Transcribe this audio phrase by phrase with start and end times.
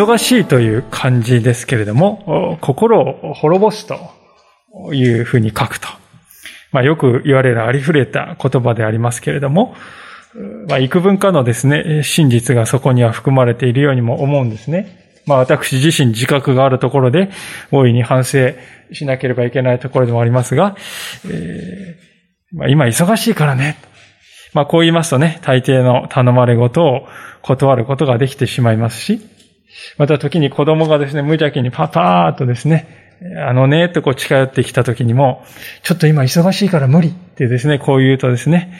[0.00, 3.98] 忙しいという漢字ですけれども、心を滅ぼすと
[4.94, 5.88] いうふうに書くと。
[6.72, 9.74] まあ、よく言われるありふれた言葉でありますけれども、
[10.68, 15.20] まあ、幾分かのですね、真実がそこには含まれているようにも思うんですね。
[15.26, 17.30] まあ、私自身自覚があるところで、
[17.70, 18.52] 大いに反省
[18.92, 20.76] しなければいけないところでもありますが、
[21.26, 23.76] えー、まあ、今忙しいからね。
[24.54, 27.06] まあ、こう言いますとね、大抵の頼まれ事を
[27.42, 29.20] 断ることができてしまいますし、
[29.98, 33.10] また時に子供がですね、無邪気にパパーっとですね、
[33.46, 35.44] あのね、とこう近寄ってきた時にも、
[35.82, 38.72] ちょっと今忙しいから無理ってですね、こう言うとですね、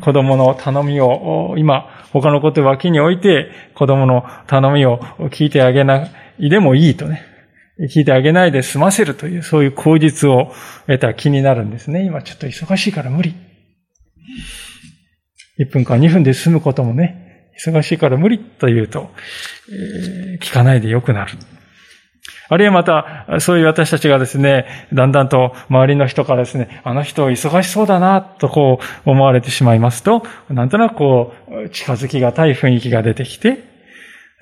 [0.00, 4.98] 子供の頼みを、今、他のこと脇に置いて、子供の頼みを
[5.30, 7.22] 聞いてあげないでもいいとね、
[7.94, 10.52] 聞いてあげないで済ませるという、そういう口実を
[10.86, 12.04] 得た気になるんですね。
[12.04, 13.34] 今ちょっと忙しいから無理。
[15.60, 17.27] 1分間2分で済むこともね、
[17.58, 19.10] 忙しいから無理と言うと、
[19.70, 21.32] えー、聞かないでよくなる。
[22.50, 31.34] あるいはまた、そういう私たちがですね、だんだんと周りの人からですね、あの人忙しそうだな、とこう思われてしまいますと、なんとなくこ
[31.66, 33.68] う、近づきがたい雰囲気が出てきて、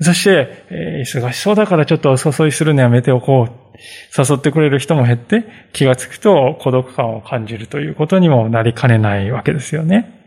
[0.01, 3.67] そして、えー、忙しそうだからちょっとお誘いするのやめておこう。
[4.17, 10.26] 誘ってくれる人も減って、気がつくと孤独感を感じるということにもなりかねないわけですよね。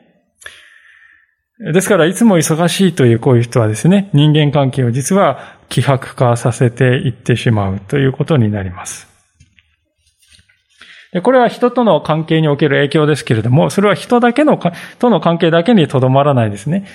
[1.60, 9.10] ですから、いつも忙しいというこういう人はですね、人間関係を実は希薄化させていってしまうということになります。
[11.24, 14.58] これは人との関係における影響ですけれども、それは人だけの、
[15.00, 16.86] との関係だけにとどまらないですね。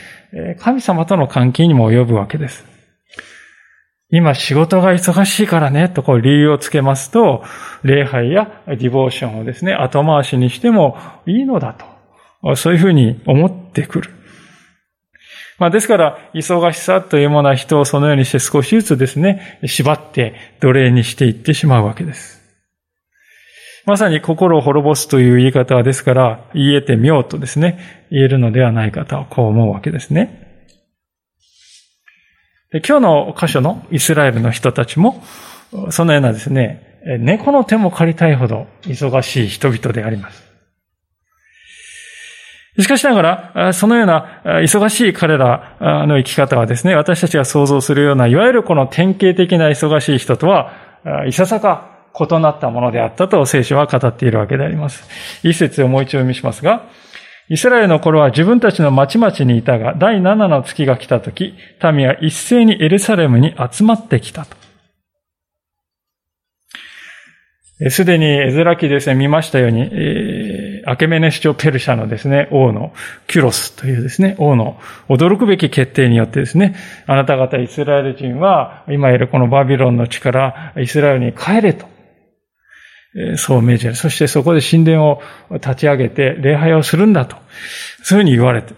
[0.60, 2.64] 神様との関係にも及ぶわけです。
[4.10, 7.42] 今仕事が忙しいからね、とこう理由をつけますと、
[7.82, 10.96] 礼拝やディボーションをですね、後回しにしても
[11.26, 11.74] いいのだ
[12.40, 12.56] と。
[12.56, 14.10] そういうふうに思ってくる。
[15.58, 22.42] まあ、ですから、忙しさというものは人をそのようにして少しずつですね、縛って奴隷にしていってしまうわけです。
[23.86, 30.40] まさに心を滅ぼすという言い方はですから、言えてみようとですね、言えるのではないかとこう思うわけですね。
[32.72, 35.22] 今日の箇所のイスラエルの人たちも、
[35.90, 40.43] そのようなですね、猫の手も借りたいほど忙しい人々であります。
[42.78, 45.76] しかしながら、そのような忙しい彼ら
[46.08, 50.72] の生き方はですね、私たちが想像するような、いわゆるこの典型的な忙しい人とは、
[51.28, 55.08] いささか異なったものであったと聖書は語っているわけであります。
[55.42, 56.88] 一節をもう一度読みしますが、
[57.48, 61.54] イスラエルの頃は自分たちの町々にいたが、第七の月が来た時、
[61.92, 64.56] 民は一斉にエルサレムに集まってきたと。
[67.90, 69.82] すでにエズラ記ですね、見ましたように、
[70.86, 72.92] アケメネス朝ペルシャのですね、王の
[73.26, 81.86] キュロスというですね、王の驚くべき決定によってですね、あなた方イスラエル人は、今いるこのバビロンの地からイスラエルに帰れと、
[83.36, 83.94] そう命じる。
[83.94, 87.36] そしてそこで神殿を立ち上げて礼拝をするんだと、
[88.02, 88.74] そういうふうに言われて、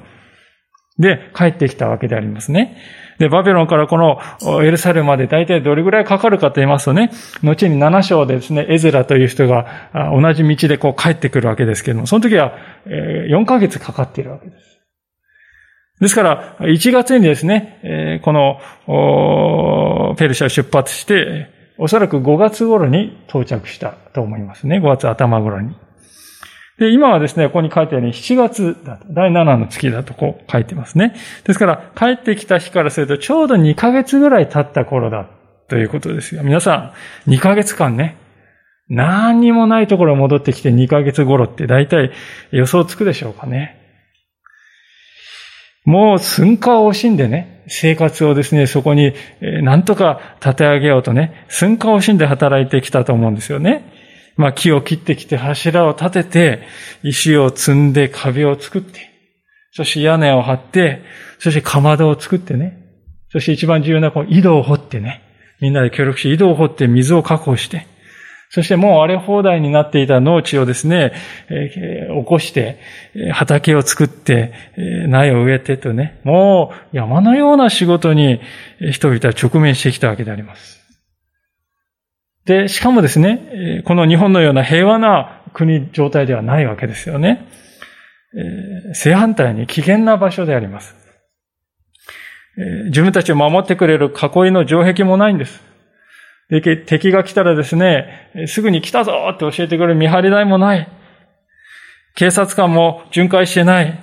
[0.99, 2.77] で、帰ってきたわけでありますね。
[3.19, 4.21] で、バビロンからこの
[4.63, 7.11] エルサレムまで大体どれぐらいかかるかと言いますとね、
[7.43, 9.67] 後に7章でですね、エゼラという人が
[10.13, 12.53] 同じ道でこう帰ってくるわけですけども、その時は
[12.87, 14.81] 4ヶ月かかっているわけです。
[15.99, 21.49] ですから、1月にですね、このペルシャを出発して、
[21.79, 24.79] おそらく5月頃に到着したと思いますね。
[24.79, 25.75] 5月頭頃に。
[26.79, 31.15] で、今はですね、ここに書いてあるように7月だと、第7の月だとこう書いてますね。
[31.45, 35.27] ですから、帰ってきた日からするとちょうど2ヶ月ぐらい経った頃だ
[35.69, 36.43] ということですよ。
[36.43, 36.93] 皆さ
[37.27, 38.17] ん、2ヶ月間ね、
[38.89, 42.13] 何にもないところに戻ってきて2ヶ月頃って大体
[42.53, 43.83] 予想つくでしょうかね。
[45.85, 49.15] もう寸暇を惜しんでね、生活をですね、そこに
[49.63, 53.96] なんとか立て上げようとね、寸暇を惜しんで働いてきたと思うんですよね。
[54.37, 56.63] まあ木を切ってきて柱を立てて、
[57.03, 59.11] 石を積んで壁を作って、
[59.73, 61.03] そして屋根を張って、
[61.39, 62.83] そしてかまどを作ってね、
[63.31, 65.23] そして一番重要なこの井戸を掘ってね、
[65.61, 67.87] みんなで協力し井戸を掘って水を確保して、
[68.51, 71.13] そしてもう荒れ放題になっていた農地をですね、
[71.49, 72.79] えー、起こして、
[73.33, 74.53] 畑を作って、
[75.09, 78.41] 苗を植えてとね、もう山のような仕事に
[78.93, 80.86] 人々は直面してきたわけであります。
[82.47, 87.47] で、しかもですね、この日本のような平和な国状態ではないわけですよね。
[88.95, 90.95] 正反対に危険な場所であります。
[92.87, 95.63] 自分たちを守ってくれる囲いの城壁もないんです。
[96.49, 100.89] で、敵が来たらですね、すぐに来たぞって教えてくれる見張り台もない。
[102.15, 103.99] 警察官も巡回してない。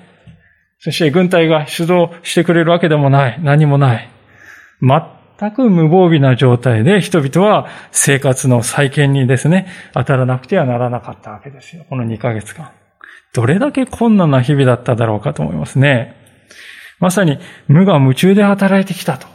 [0.79, 3.39] そして軍隊が出動してくれるわけでもない。
[3.41, 4.09] 何もない。
[5.39, 11.85] 全く無防備な状態で人々は生活の再建にですね、当たらなくてはならなかったわけですよ。
[11.89, 12.71] この2ヶ月間。
[13.33, 16.15] どれだけ困難な日々だっただろうかと思いますね。
[16.99, 19.27] まさに無我夢中で働いてきたと。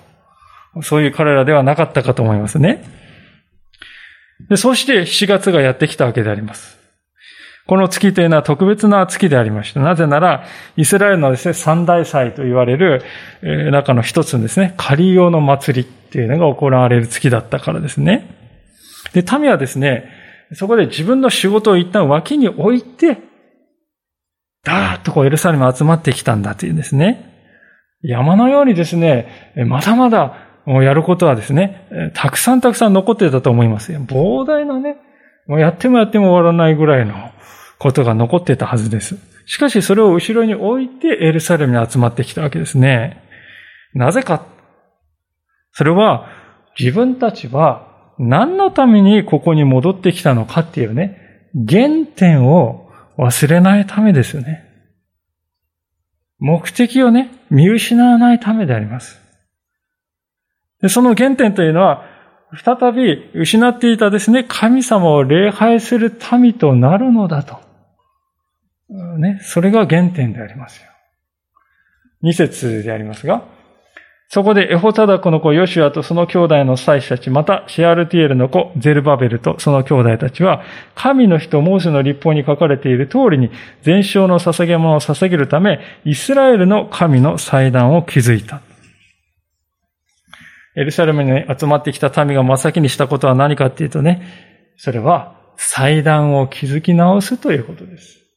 [0.83, 2.85] そういう彼らではなかったかと思いますね。
[4.49, 6.78] でそして7月がやってきたわけであります。
[7.69, 9.81] この月というのは特別な月でありました。
[9.81, 10.45] なぜなら、
[10.79, 13.03] イスラエルのですね、三大祭と言われる、
[13.71, 18.27] 中の一つのですね、仮用の祭りっていうのが行われる月だったからですね。
[19.13, 20.09] で、民はですね、
[20.55, 23.19] そこで自分の仕事を一旦脇に置いて、
[24.65, 27.35] ダーッとこうエルサレム集まってきたんだというですね。
[28.01, 30.33] 山のようにですね、まだまだ
[30.65, 34.01] もうやることはですね、たくさんたくさん残ってたと思いますよ。
[34.01, 34.97] 膨大なね、
[35.47, 37.15] もうやってもやっても終わらないぐらいの
[37.79, 39.17] ことが残ってたはずです。
[39.47, 43.23] しかしそれを後ろに置いてエルサレムに集まってきたわけですね。
[43.95, 44.45] なぜか。
[45.73, 46.29] それは
[46.79, 47.89] 自分たちは
[48.19, 54.65] 何のためにここに戻ってきたのかっていうね、原点を忘れないためですよね。
[56.39, 59.21] 目的をね、見失わないためであります。
[60.81, 62.05] でその原点というのは、
[62.65, 67.68] 再び失っていたですね、神様を礼拝する民となるのだと。
[68.89, 70.89] ね、それが原点でありますよ。
[72.23, 73.45] 二節でありますが、
[74.31, 80.63] そこでエホタダコの子ヨシュアとその兄弟の祭司たち、またシェアルティエルの子ゼルバベルとその兄弟たちは、
[80.95, 83.51] 神の人モーセの立法に書かれている通りに、
[83.83, 88.61] 全焼の捧げ物を捧げるため、イスラエルの神の祭壇を築いた。
[90.77, 94.23] エルサレムに集まってきた民が真っ先にしたことは何かっていうとね、
[94.77, 98.28] それは祭壇を築き直すということです。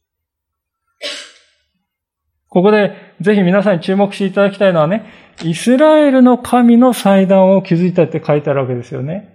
[2.51, 5.05] ここでぜひ皆さんに注目していただきたいのはね、
[5.41, 9.29] イスラエルの神の祭壇を築いたって書いてあるわけですよね。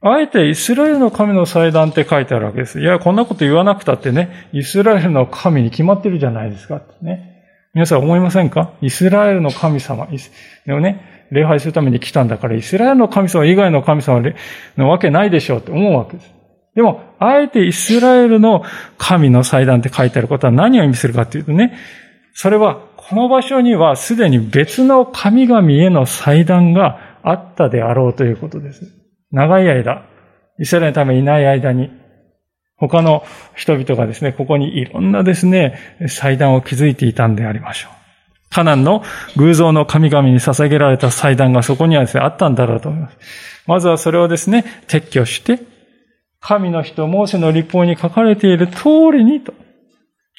[0.00, 2.80] あえてイスラエルの神の祭壇って書いてあるわけです。
[2.80, 7.34] いや、こんなこと言わなくたってね、イスラエルの神に決まってるじゃないですかってね。
[7.74, 8.72] 皆さん思いませんか？
[8.80, 10.08] イスラエルの神様。
[10.64, 14.22] でもね、礼拝するために来たんだから、イスラエルの神様以外の神様
[14.78, 16.35] のわけないでしょうって思うわけです。
[16.76, 18.62] でも、あえてイスラエルの
[18.98, 21.76] 神の祭壇って書いてあることは何を意味するかっていうとね、
[22.34, 28.82] それは、この場所にはすでに別の神々への祭壇があったであろうということです。
[29.32, 30.02] 長い間、
[30.58, 31.90] イスラエルのためいない間に、
[32.76, 33.24] 他の
[33.54, 35.78] 人々がですね、ここにいろんなですね、
[36.08, 37.96] 祭壇を築いていたんでありましょう。
[38.50, 39.02] カナンの
[39.36, 43.16] 偶像の神々に捧げられた祭壇がそこにはですね、あったんだろうと思います。
[43.66, 45.60] まずはそれをですね、撤去して、
[46.46, 49.52] 神の人、モーセの立法に書かれている通りにと、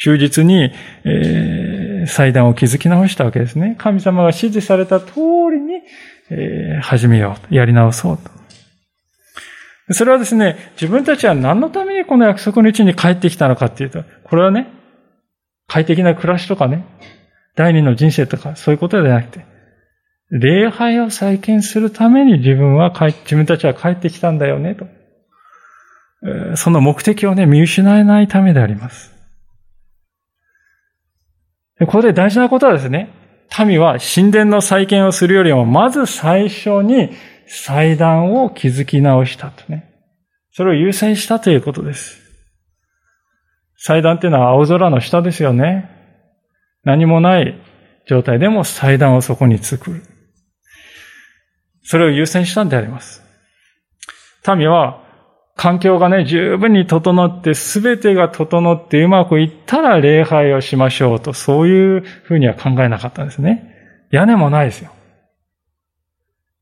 [0.01, 0.71] 忠実に、
[1.04, 3.75] えー、祭壇を築き直したわけですね。
[3.77, 5.15] 神様が指示された通
[5.51, 5.81] りに、
[6.30, 9.94] えー、始めようと、やり直そうと。
[9.94, 14.72] それはですね、自分たちは何のためにこの約束の地に帰ってきたのかっていうと、これはね、
[15.67, 16.86] 快適な暮らしとかね、
[17.58, 19.46] 第二の人生とか、そういうことではなくて、
[20.32, 24.88] 礼拝を再建するために自分は、自分たちは帰ってきたんだよね、と。
[26.55, 29.13] その目的をね、見失えないためであります。
[31.79, 33.13] ここで大事なことはですね、
[33.65, 37.12] 民は神殿の再建をするよりも、まず最初に
[37.47, 39.93] 祭壇を築き直したとね。
[40.51, 42.19] それを優先したということです。
[43.77, 45.89] 祭壇っていうのは青空の下ですよね。
[46.83, 47.62] 何もない
[48.07, 50.03] 状態でも祭壇をそこに作る。
[51.83, 53.24] それを優先したんであります。
[54.47, 55.07] 民は
[55.58, 63.74] 環境がね、十分に整って、すべてが整ってうまくいったら礼拝をしましょうと、そういうふうには考えなかったんですね。
[64.12, 64.92] 屋根もないですよ。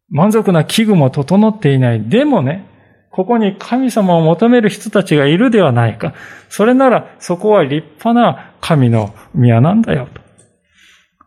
[0.10, 2.08] 満足な器具も整っていない。
[2.08, 2.66] でもね、
[3.12, 6.14] ここに神様を求める人たちがいるではないか。
[6.48, 10.22] それなら、そこは立派な神の宮なんだよと。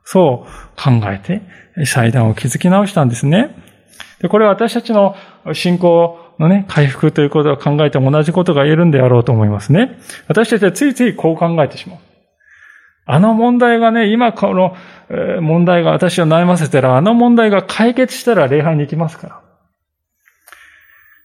[0.04, 1.42] そう考えて、
[1.84, 3.54] 祭壇を築き直したんですね。
[4.22, 5.16] で、これは私たちの
[5.52, 9.98] 信仰のね、回復ということを考えても同じことが言えるんであろうと思いますね。
[10.28, 11.98] 私たちはついついこう考えてしまう。
[13.10, 14.76] あの問題がね、今この
[15.40, 19.40] 問題が私を悩ませたら、あの問題が解決したら礼拝に行きますから。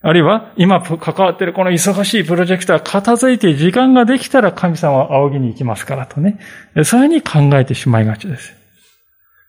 [0.06, 6.40] あるいは、今関わってるこの忙しいプロジェクトは片付いて時間ができたら神様は仰ぎに行きますからとね。
[6.84, 8.54] そういうふうに考えてしまいがちです。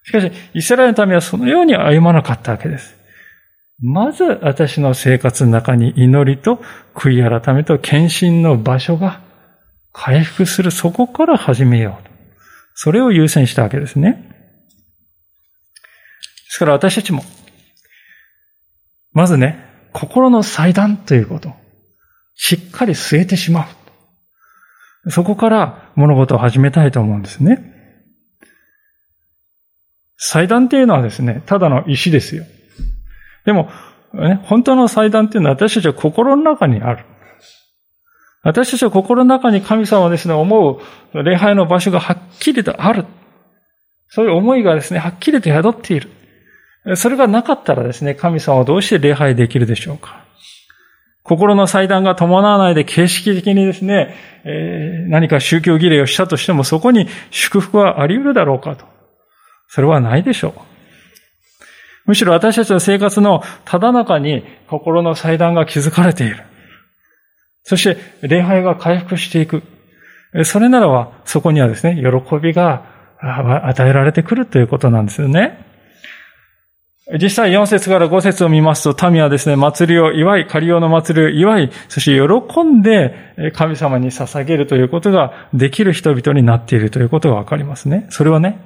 [0.04, 2.93] しかし、イスラエルの民はそのように歩まなかったわけです。
[3.80, 6.60] まず私の生活の中に祈りと
[6.94, 9.20] 悔い改めと献身の場所が
[9.92, 12.10] 回復するそこから始めようと。
[12.74, 14.12] それを優先したわけですね。
[14.12, 14.18] で
[16.50, 17.24] すから私たちも、
[19.12, 19.58] まずね、
[19.92, 21.52] 心の祭壇ということ、
[22.34, 23.68] しっかり据えてしま
[25.06, 25.10] う。
[25.10, 27.72] そこから物事を始めたいと思うんですね。
[30.16, 32.44] 祭壇っていうのはですね、ただの石ですよ。
[33.44, 33.68] でも、
[34.12, 37.04] ね、本当の祭壇っていうのは私たちは心の中にある。
[38.42, 40.80] 私たちは心の中に神様をですね、思
[41.14, 43.06] う礼拝の場所がはっきりとある。
[44.08, 46.10] そういう思いがですね、はっきりと宿っている。
[46.96, 50.24] それがなかったらですね、神様はどうして礼拝できるでしょうか
[51.22, 58.84] 心の祭壇が伴わないで形式的にですね、えー、何か宗教儀礼をしたとしてもそこに祝福はあり得るだろうかと。
[59.68, 60.73] それはないでしょう。
[62.06, 66.42] むしろ私たちの生活のただ中に心の祭壇が築かれている。
[67.62, 67.96] そして
[68.26, 69.62] 礼拝が回復していく。
[70.44, 72.84] それならばそこにはですね、喜びが
[73.20, 75.64] 与えられてくるということなんですよね。
[77.20, 88.06] 実際4節から5節を見ますと、民はですね、祭りを祝い、仮用の祭りを祝い、そして喜んで神様に捧げるということができる人々になっているということがわかりますね。
[88.08, 88.58] それはね、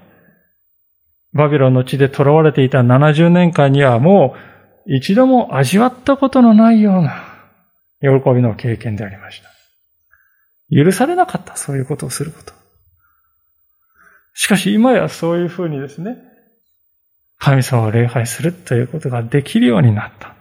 [1.33, 4.35] バビロンの地で囚われていた70年間にはも
[4.87, 7.25] う一度も味わったことのないような
[8.01, 9.49] 喜びの経験でありました。
[10.75, 12.53] 許されなかった、そういうことをすること。
[14.35, 16.17] しかし今やそういうふうにですね、
[17.39, 20.35] 神様を礼拝するということができるようになった。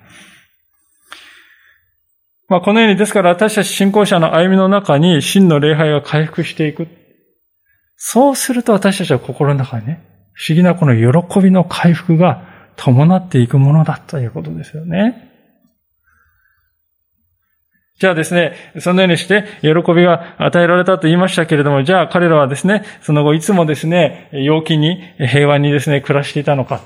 [2.50, 6.88] まあ、このようにですから私たち信仰者の歩みの中に真の礼拝が回復していく。
[7.98, 10.07] そうすると私たちは心の中にね、
[10.38, 12.44] 不思議なこの喜びの回復が
[12.76, 15.32] 伴っていくものだということですよね。
[18.00, 26.82] じゃあですね、そのようにして喜びが与えられたと言いましたけれども、じゃあ彼らはですね、その後いつもですね、陽気に平和にですね、暮らしていたのか。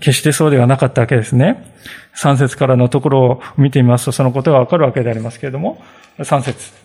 [0.00, 1.56] 決してそうではなかったわけですね。
[2.16, 5.82] 3節からのところを見てみますと、そのことがわかるわけでありますけれども、
[6.18, 6.81] 3節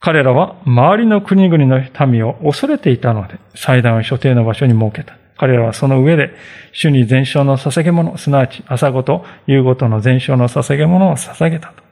[0.00, 5.16] 彼らは周りの国々の民を恐れていたので、祭壇を所定の場所に設けた。
[5.36, 6.30] 彼らはその上で、
[6.72, 11.82] 主に全焼の捧げ物、すなわち朝ごと夕ごとの全焼の捧げ物を捧げたと。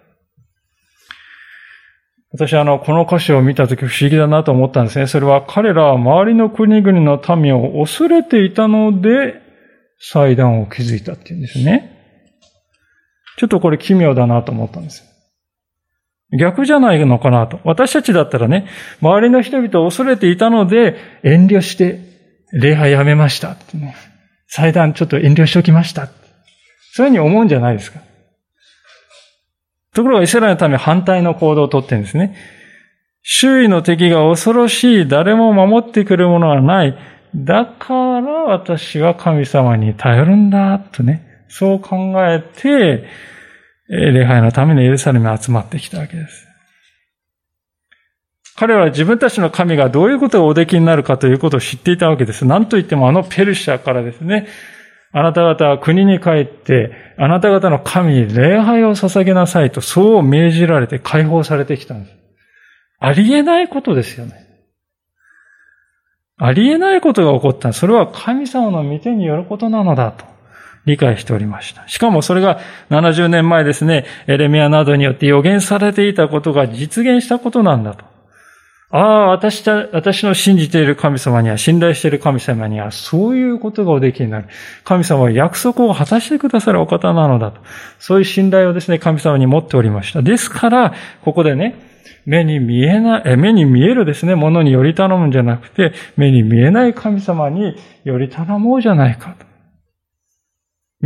[2.32, 5.06] 私はあの、この歌詞を見たとき不思議だなと思ったんですね。
[5.06, 9.40] それは彼らは周りの国々の民を恐れていたので、
[9.98, 11.92] 祭壇を築いたっていうんですね。
[13.38, 15.15] ちょっとこれ奇妙だなと思ったんです。
[16.38, 17.60] 逆じゃないのかなと。
[17.64, 18.66] 私たちだったらね、
[19.00, 22.00] 周りの人々を恐れていたので、遠慮して
[22.52, 23.94] 礼拝やめましたってね。
[24.48, 26.08] 祭壇ちょっと遠慮しておきました。
[26.92, 28.00] そういうふうに思うんじゃないですか。
[29.94, 32.36] ところがイスラエルのため反対の行動をとってるんですね。
[33.22, 36.96] 周囲の敵が恐ろしい、誰も守ってくるものはない。
[37.34, 41.26] だから私は神様に頼るんだ、とね。
[41.48, 43.04] そう考えて、
[43.88, 46.46] 礼拝のためにエルサレムに集まってきたわけです。
[48.56, 52.46] 彼らは自分たちの神がどういうことがおできになるかということを知っていたわけです。
[52.46, 54.48] 何と言ってもあのペルシャからですね、
[55.12, 62.16] あなた方は国に帰って、あなた方の神に礼拝を捧げなさいと、そう命じられて解放されてきたんです。
[62.98, 64.46] ありえないことですよね。
[66.38, 67.72] ありえないことが起こった。
[67.72, 70.35] それは神様の御手によることなのだと
[70.86, 71.86] 理解しておりました。
[71.88, 78.04] しかもそれが70年前ですね、エレミアなどによって予言されていたことが実現したことなんだと。
[78.88, 84.46] ああ、私た、私の信じている神様には、信頼している神様には、そういうことがおできになる。
[84.84, 87.60] 神様は約束を果たしてくださるお方なのだと。
[87.98, 90.22] そういう信頼をですね、神様に持っておりました。
[90.22, 91.74] ですから、ここでね、
[92.26, 99.45] 目に見えない、目に見えるですね、ものにより頼むんじゃなくて、目に見えない神様により頼もうじゃないかと。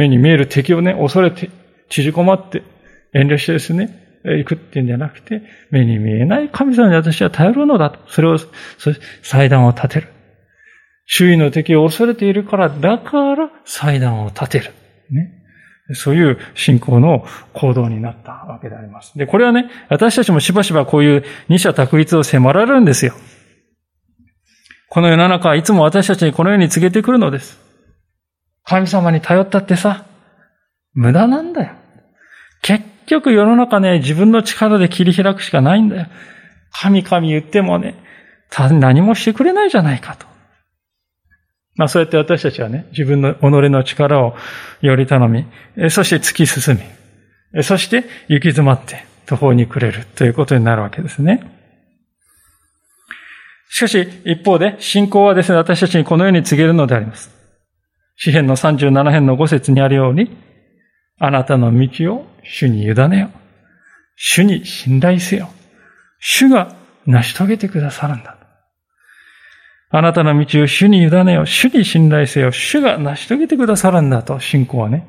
[0.01, 1.51] 目に見える敵をね、恐れて、
[1.91, 2.63] 縮こまって、
[3.13, 7.99] 遠慮してですね、行くっていうんじゃなくて、目に見えない神様に私は頼るのだと。
[8.09, 8.39] それを、
[9.23, 10.09] 祭壇を立てる。
[11.05, 14.73] 周囲の敵を恐れているから、だから祭壇を立てる。
[15.11, 15.37] ね。
[15.93, 19.19] そういう信仰の行動になったわけであります。
[19.19, 23.13] で、これはね、私たちもしばしばこういう二者択一を迫られるんですよ。
[24.89, 27.70] この世の中はいつも私たちにこのように告げてくるのです。
[28.71, 30.07] 神様に頼ったってさ、
[30.95, 31.73] 無駄なんだよ。
[32.63, 36.07] 結局世の中ね、自分の力で切り開くしかないんだよ。
[36.71, 37.97] 神々言ってもね、
[38.57, 40.25] 何もしてくれないじゃないかと。
[41.75, 44.37] まあそうやって私たちはね、自分の己の力を
[44.83, 45.47] より頼み、
[45.91, 46.79] そして突き進
[47.55, 51.43] み、そして行き詰まって途方に暮れるということになるわけですね。
[53.69, 57.40] しかし、一方で、信仰はですね、私たちにこのように告げるのであります。
[58.23, 60.31] 詩篇の37編の5節にあるように、
[61.19, 63.31] あなたの道を主に委ねよ。
[64.15, 65.49] 主に信頼せよ。
[66.19, 68.37] 主が成し遂げてくださるんだ。
[69.89, 71.47] あなたの道を主に委ねよ。
[71.47, 72.53] 主に信頼せよ。
[72.53, 75.09] 主が成し遂げてくださるんだと信仰はね、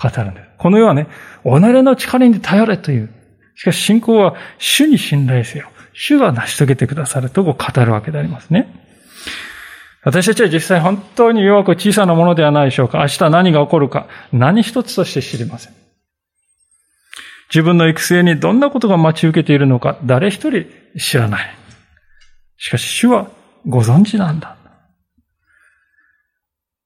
[0.00, 0.48] 語るんです。
[0.56, 1.08] この世はね、
[1.42, 3.10] 己の力に頼れという。
[3.56, 5.68] しかし信仰は主に信頼せよ。
[5.92, 8.83] 主が成し遂げてくださると語るわけでありますね。
[10.04, 12.98] 私たちは実際本当に弱く小さなものではないでしょうか。
[12.98, 15.74] 明日何が起こるか、何一つとして知りません。
[17.48, 20.66] 自分の育成にどんなことが待ち受けているのか、誰一人
[20.98, 21.56] 知らない。
[22.58, 23.30] しかし主は
[23.66, 24.56] ご存知なんだ。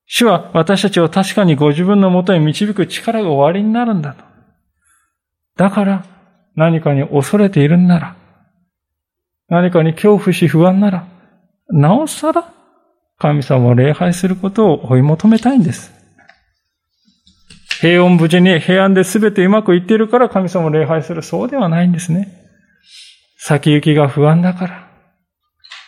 [0.06, 4.24] 主は私たちを確かにご自分のもとへ導く力が終わりになるんだと。
[5.56, 6.04] だから
[6.54, 8.16] 何かに恐れているんなら、
[9.48, 11.06] 何かに恐怖し不安なら、
[11.70, 12.52] なおさら
[13.18, 15.92] 神様を礼拝することを追い求めたいんです。
[17.80, 21.22] 平穏無事に平安で全てうまくいっているから神様を礼拝する。
[21.22, 22.28] そうではないんですね。
[23.36, 24.88] 先行きが不安だから。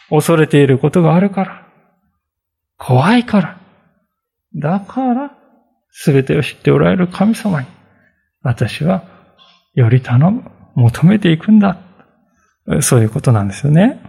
[0.09, 1.67] 恐れていることがあるから。
[2.77, 3.61] 怖いから。
[4.57, 5.31] だから、
[6.05, 7.67] 全てを知っておられる神様に、
[8.43, 9.05] 私は
[9.75, 11.79] より頼む、求めていくんだ。
[12.81, 14.01] そういうことなんですよね。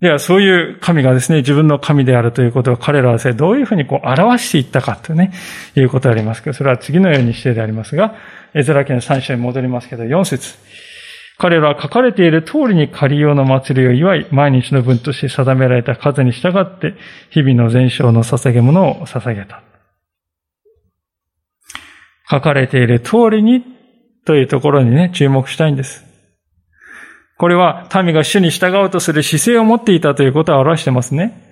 [0.00, 5.32] では、そういう神がですね、自分の神であるということを彼らはですね、どういうふうにこう表していったかというね、
[5.76, 8.14] いうことがありますけど、それは次のようにしてでありますが、
[8.54, 10.56] エズラ記の3章に戻りますけど、4節
[11.36, 16.94] 彼らは書かれている通りに仮用の祭りを祝い、毎日の分として定められた数に従って、
[17.30, 19.62] 日々の全焼の捧げ物を捧げた。
[22.30, 23.64] 書かれている通りに
[24.24, 26.09] というところにね、注目したいんです。
[27.40, 31.42] これは民が主に従おうとする姿勢を持っていたということを表してますね。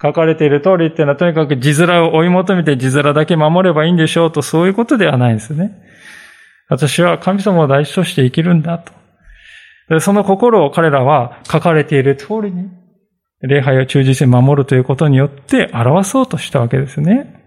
[0.00, 5.72] 書かれている通りっていうのはとにかく字面を追い求めて字面だけ守ればいいんでしょうとそういうことではないんですね。
[6.68, 8.78] 私は神様を大事として生きるんだ
[9.88, 10.00] と。
[10.00, 12.68] その心を彼らは書かれている通りに
[13.40, 17.42] 礼拝を忠実に守るということによって表そうとしたわけですね。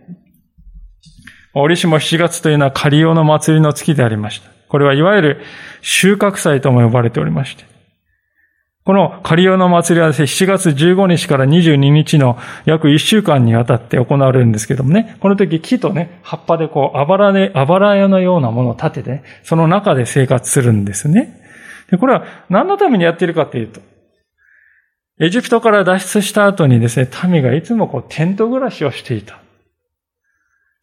[1.54, 4.50] 折しも7月というのは仮用の祭りの月でありました。
[4.70, 5.42] これはいわゆる
[5.82, 7.70] 収穫祭とも呼ばれておりまして。
[8.84, 21.40] この仮用の祭りはですね、7月15日から22日の約1週間にわたって行われるんですけどもね、この時木とね、葉っぱでこう、あばらで、あばら屋のようなものを立てて、その中で生活するんですね。
[21.92, 23.82] で、これは何のためにやっているかというと、
[25.20, 29.40] エジプトから脱出した後にですね、民がいつもこう、テント暮らしをしていた。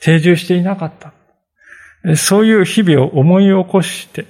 [0.01, 1.13] 定住していなかった。
[2.15, 4.27] そういう日々を思い起こして、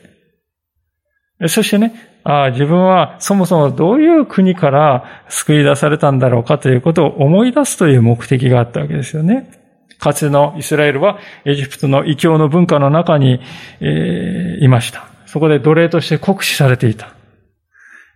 [1.48, 9.50] そしてね、ああ、自分はそもそもどういう国から救い出されたんだろうかということを思い出すという目的があったわけですよね。
[9.98, 13.40] かつてのイスラエルはエジプトの異教の文化の中に、
[13.80, 15.06] えー、いました。
[15.24, 17.14] そこで奴隷として酷使されていた。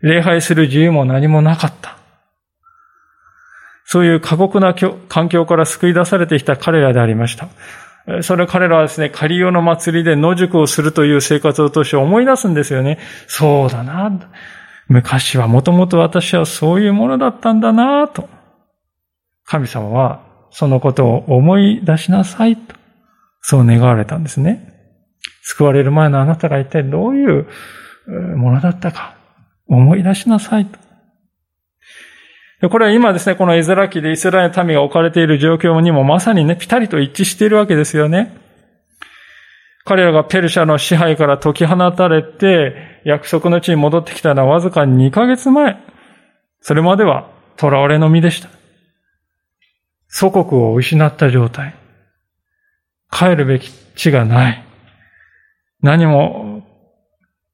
[0.03, 1.96] 礼拝する自由も何もなかった。
[3.87, 4.75] そういう過酷な
[5.09, 7.48] 環境から救い出されてきた彼らでありました。
[8.23, 12.99] それ彼らはですね、仮用の祭りで野宿をするという生活を通して思い出すんですよね。
[13.29, 14.11] そうだな。
[14.88, 18.29] 昔はもともと私はそういうものだったんだなと。
[19.45, 22.75] 神様はそのことを思い出しなさいと。
[23.41, 24.73] そう願われたんですね。
[25.43, 27.47] 救われる前のあなたが一体どういう
[28.37, 29.17] ものだったか
[29.67, 30.79] 思い出しなさいと。
[32.68, 38.37] これは今ですね、このエズラ記でイスラエルの民が置かれている状況にもまさにね、ピタリと一致しているわけですよね。
[39.85, 45.77] 彼らがペルシャの支配から解き放たれて、約束の地に戻ってきたのはわずか2ヶ月前。
[46.61, 48.48] それまでは囚われの身でした。
[50.07, 51.75] 祖国を失った状態。
[53.11, 54.64] 帰るべき地がない。
[55.81, 56.62] 何も、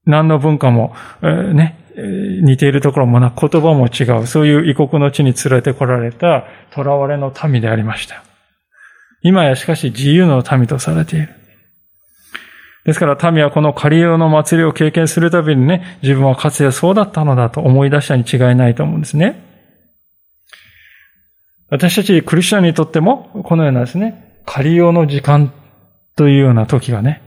[0.05, 1.88] 何の文化も、えー、ね、
[2.43, 8.23] 似ているところもなく、言葉も違う、そういう異国の地に連れてこられた囚われの民でありました。
[9.23, 11.29] 今やしかし自由の民とされている。
[12.85, 19.45] ですから民はこの仮用の祭りを経験するたびにね、自分はかつてそうだったのだと思い出したに違いないと思うんですね。
[21.69, 25.53] 私たちクリスチャンにとっても、このようなですね、仮用の時間
[26.17, 27.23] というような時がね、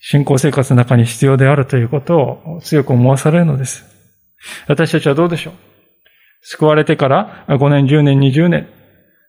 [0.00, 3.84] 信仰生活の中に必要であるということを強く思わされるのです。
[4.68, 5.54] 私たちはどうでしょう？
[6.42, 8.68] 救われてから5年、10年、20年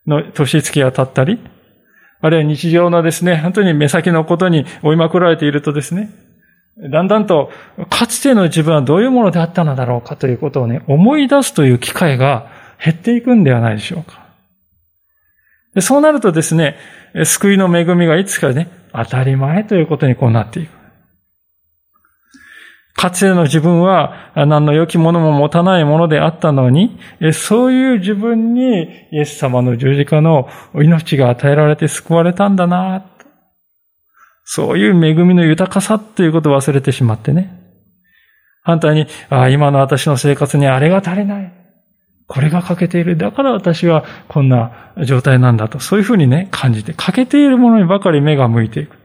[0.05, 1.39] の年月が経ったり、
[2.21, 6.11] あるいは日常のですね、本当に目先のことに追いまくられているとですね、
[6.91, 7.51] だんだんと、
[7.89, 12.49] かつての自分はどういうものであったのだろうかということをね、思い出すという機会が
[12.83, 14.29] 減っていくんではないでしょうか。
[15.81, 16.77] そうなるとですね、
[17.25, 20.79] 救いの恵みがいつかね、当たり前ということにこうなっていく。
[22.95, 26.99] かつての自分は何の良きものも持たないものであったのに、
[27.31, 33.05] そういう自分にイエス様の十字架の命が与えられて救われたんだな
[34.43, 37.55] そういう恵みの豊かさということを忘れてしまってね。
[38.63, 41.58] 反対に、あ、今の私の生活にあれが足りない。
[42.29, 43.17] これが欠けている。
[43.17, 45.79] だから私はこんな状態なんだと。
[45.79, 48.95] そういうふうにね、感じて、欠けているものにばかり目が向いていく。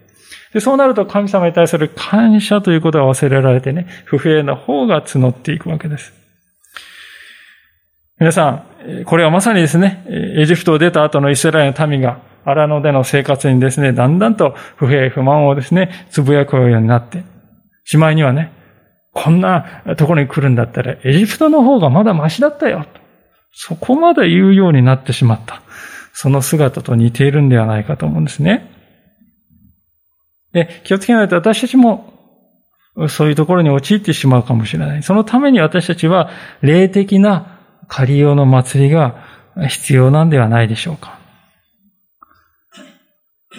[0.53, 6.13] で、そうなると神様に対する感謝ということが忘れられてね、不平な方が募っていくわけです。
[8.21, 10.05] 皆さん、これはまさにですね、
[10.37, 17.25] エジプトを出た後のイスラエルの民が荒野での生活にですね、だんだんと不平不満をですね、つぶやくようになって、
[17.85, 18.53] しまいにはね、
[19.13, 19.65] こんな
[19.97, 22.85] ところに来るんだったら、エジプトの方がまだマシだったよ。
[23.55, 25.63] そこまで言うようになってしまった。
[26.13, 28.71] その姿と似ているんではないかと思うんですね。
[30.53, 32.13] で、気をつけないと私たちも
[33.09, 35.03] そういうところに陥ってしまうかもしれない。
[35.03, 36.31] そのために私たちは
[36.63, 39.25] 霊的な借り用の祭りが
[39.69, 41.19] 必要なんではないでしょうか。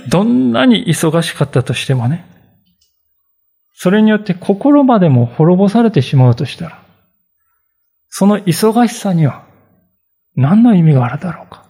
[0.09, 2.25] どんなに忙しかったとしてもね、
[3.73, 6.83] それによって心までも滅ぼされてしまうとしたら、
[8.09, 9.44] その忙しさには
[10.35, 11.63] 何の意味があるだろうか？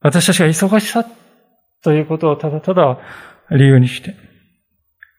[0.00, 1.06] 私たちが忙しさ
[1.82, 2.98] ということをただただ
[3.50, 4.16] 理由にして、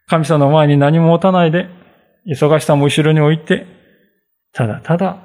[0.08, 1.70] 神様の前に何も持たないで、
[2.28, 3.66] 忙しさも後ろに置いて、
[4.52, 5.24] ただただ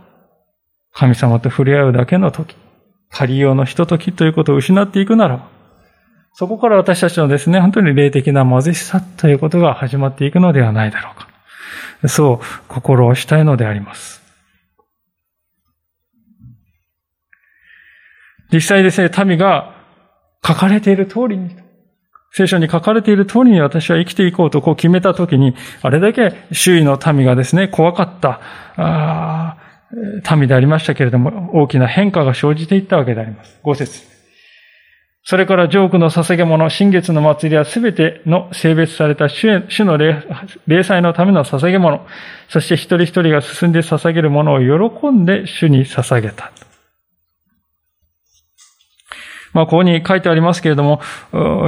[0.92, 2.56] 神様と触れ合うだけの時、
[3.10, 5.48] 借り用のひと時ということを失っていくなら、
[6.34, 11.27] そこから私たちのですね、本当に霊的な貧しさということが始まっていくのではないだろうか。
[12.06, 14.22] そう心をしたいのであります。
[18.52, 19.74] 実際ですね、民が
[20.46, 21.50] 書かれている通りに、
[22.32, 28.40] 聖書に書かれている通りに私は生きていこうとこう決めたときに、あれだけ周囲の民がですね、怖かった、
[28.76, 29.56] あ
[30.36, 33.58] 民でありましたけれども、大きな変化が生じていったわけであります。
[33.62, 34.17] 五節。
[35.24, 42.06] それからジョークの捧げ物、新月の祭りはすべての性別された主の礼祭のための捧げ物、
[42.48, 46.50] そして一人一人が進んで捧げるものを喜んで主に捧げた。
[49.52, 51.00] まあ、ここに書いてありますけれども、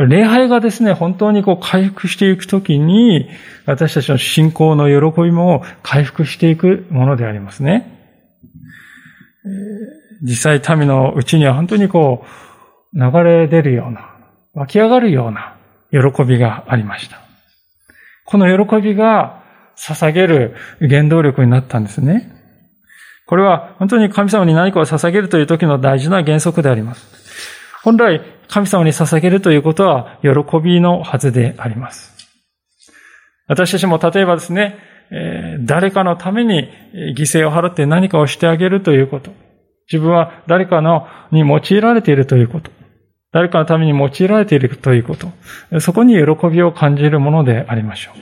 [0.08, 3.28] 礼拝がですね、本当にこう回復していくときに、
[3.66, 7.98] 私たちの信仰の喜びも回復していくものでありますね。
[10.22, 12.49] 実際民のうちには本当にこう、
[12.92, 14.10] 流れ出るような、
[14.54, 15.56] 湧き上がるような
[15.90, 17.20] 喜びがありました。
[18.24, 19.42] この喜びが
[19.76, 22.32] 捧げる原動力になったんですね。
[23.26, 27.08] これは本当に神様に何かを捧げるという時の大事な原則であります。
[27.82, 32.28] 本来、神様に捧げるということは喜びのはずであります。
[33.46, 34.78] 私たちも例えばですね、
[35.60, 36.68] 誰かのために
[37.16, 39.32] 犠牲を払って何かをしてあげるということ。
[39.90, 42.70] 自分は誰かのに用いられているということ。
[43.32, 45.80] 誰かのために用いられているということ。
[45.80, 48.20] そこに喜びを感じるものでありましょう。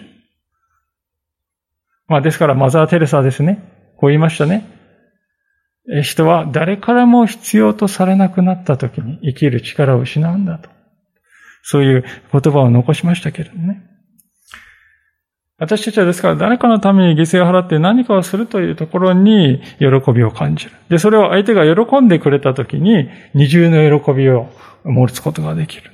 [2.08, 3.62] まあですからマザー・テレサですね。
[3.96, 4.66] こう言いましたね。
[6.02, 10.68] 人は誰からも必要とされなくなった時に生きる力を失うんだと。
[11.62, 13.87] そういう言葉を残しましたけれどね。
[15.58, 20.72] 私たちはですから誰かのために犠牲を払って何かをするというところに喜びを感じる。
[20.88, 24.48] で、それを相手が喜んでくれた時に二重の喜びを
[24.84, 25.90] 持つことができる。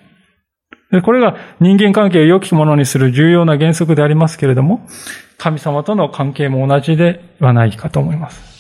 [0.90, 4.86] でこれが人間関係を良きものにする重要な原則でありますけれども、
[5.38, 8.54] 神様との関係も同じではないかと思います。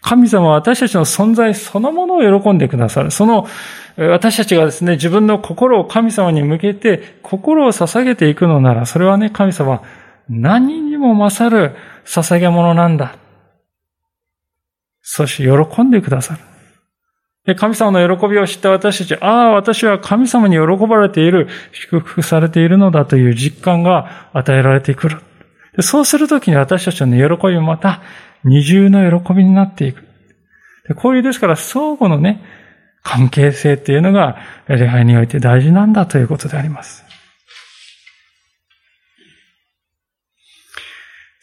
[0.00, 3.10] 神様は私たちの存在そのものを喜んでくださる。
[3.10, 3.48] その
[3.96, 9.82] 私たちがですね、自分の心を神様に向けて心を捧げていくのなら、それはね、神様
[10.40, 13.16] 何にも勝る捧げ物なんだ。
[15.02, 16.40] そして喜んでくださる。
[17.44, 25.18] で、神様の喜びを知った私たち、ああ、私は神様に喜ばれている、祝福されているのだという実感が与えられてくる。
[25.76, 28.02] でそうするときに私たちの喜びもまた
[28.44, 30.02] 二重の喜びになっていく。
[30.86, 32.42] でこういうですから相互のね、
[33.02, 34.36] 関係性っていうのが
[34.68, 37.04] 礼拝において大事なんだということであります。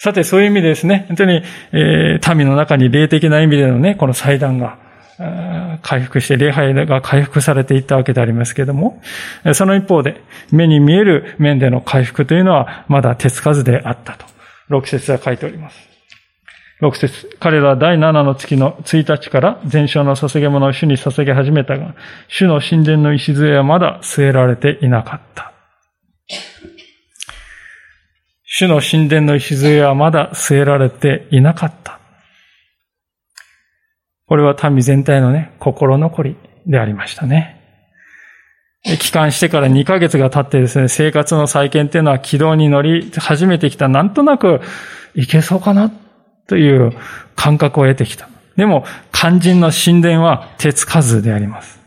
[0.02, 4.80] さて、そういう意味でですね、本当に、えー、民の中に霊的な意味でのね、この祭壇が、
[5.82, 9.02] 回復して、礼拝が回復されていったわけでありますけれども、
[9.54, 14.26] その一方で、目に見える面での回復というのは、まだ手つかずであったと、
[14.70, 15.90] 6節は書いております。
[16.82, 21.94] 6節彼らは第7の月の1日から全焼の捧げ物を主に捧げ始めたが、
[22.30, 25.52] 主の神殿の礎はまだ据えられていなかった。
[28.52, 32.00] 主の神殿の礎はまだ据えられていなかった。
[34.26, 36.36] これは民全体のね、心残り
[36.66, 37.58] でありましたね。
[38.84, 43.88] 帰還してから2ヶ月が経ってですね、生活の再建っていうのは軌道に乗り始めてきた。
[43.88, 44.62] なんとなく
[45.14, 45.92] いけそうかな
[46.48, 46.92] という
[47.36, 48.30] 感覚を得てきた。
[48.58, 51.79] でも、肝心の神殿は手つかずであります。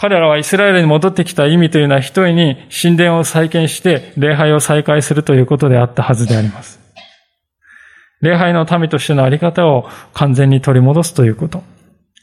[0.00, 6.78] 彼らはイスラエルに戻ってきた意味というのは一重に神殿を再建して礼拝を再開するということであったはずであります。
[8.20, 11.64] 礼拝の民としてのあり方を完全に取り戻すということ。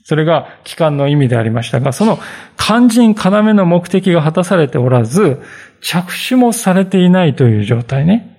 [0.06, 2.18] それが期間の意味でありましたが、その
[2.58, 5.42] 肝心要の目的が果たされておらず、
[5.82, 8.38] 着手もされていないという状態ね。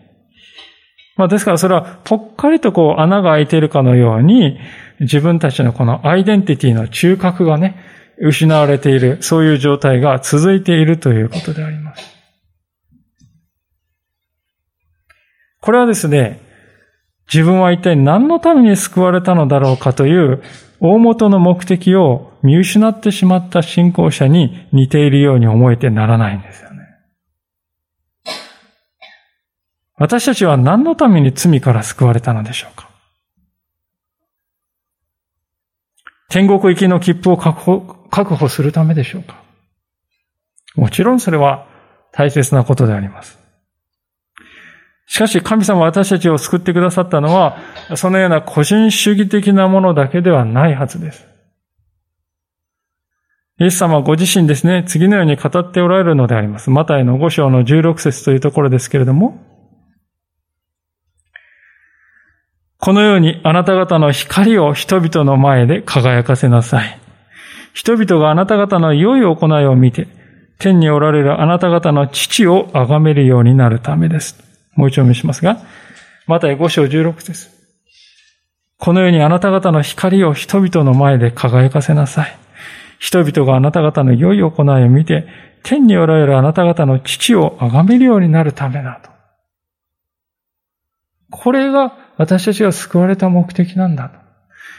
[1.16, 4.58] まあ、ですからそれはぽっかりとこう穴が開いているかのように、
[5.00, 12.16] 自分たちのこのアイデンティティの中核がね、失われている、そういう状態が続いているということであります。
[15.60, 16.40] これはですね、
[17.32, 20.42] 自分は一体何のために救われたのだろうかという
[20.80, 26.76] 大元の目的を見失ってしまった信仰者に似ているように思えてならないんですよね。
[29.98, 32.90] 私たちは何のために罪から救われたのでしょうか
[36.28, 39.42] 天国行きの切符を確保確保するためでしょうか？
[40.74, 41.66] もちろんそれは
[42.12, 43.38] 大切なことであります。
[45.06, 47.58] しかし神様は私たちを救ってくださったのは、
[47.94, 51.26] そのような個人主義的なものだけではないはずです。
[53.58, 56.70] イエス様ご自身ですね、次のように語っておられるのであります。
[56.70, 59.40] マタイの5章の16節というところですけれども、
[62.78, 67.00] このようにあなた方の光を人々の前で輝かせなさい。
[67.76, 70.08] 人々があなた方の良い行いを見て、
[70.58, 74.42] 天におられるあなた方の父を崇めるようになるためです。
[74.76, 75.58] もう一度見しますが、
[76.26, 77.50] また5章16です。
[78.78, 82.38] このようにあなた方の光を人々の前で輝かせなさい。
[82.98, 85.26] 人々があなた方の良い行いを見て、
[85.62, 89.10] 天におられるあなた方の父を崇めるようになるためだと。
[91.30, 94.25] これが私たちが救われた目的なんだと。